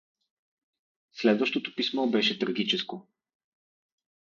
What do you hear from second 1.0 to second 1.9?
Следващото